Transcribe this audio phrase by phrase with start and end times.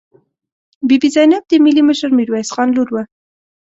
[0.87, 3.03] بي بي زینب د ملي مشر میرویس خان لور وه.